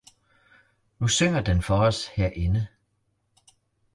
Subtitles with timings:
[0.99, 2.67] Nu synger den for os herinde